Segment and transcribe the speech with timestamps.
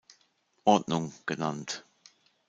[0.63, 1.85] Ordnung" genannt.